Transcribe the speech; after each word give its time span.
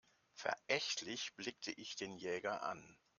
Verächtlich 0.33 1.35
blickte 1.35 1.71
ich 1.71 1.95
den 1.95 2.17
Jäger 2.17 2.63
an. 2.63 2.97